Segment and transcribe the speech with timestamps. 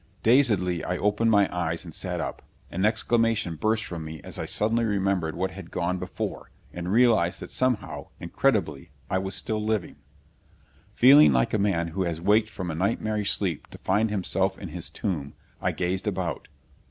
[0.23, 2.41] Dazedly I opened my eyes and sat up.
[2.71, 7.39] An exclamation burst from me as I suddenly remembered what had gone before, and realized
[7.39, 9.97] that somehow, incredibly, I was still living.
[10.95, 14.69] Feeling like a man who has waked from a nightmarish sleep to find himself in
[14.69, 16.47] his tomb, I gazed about.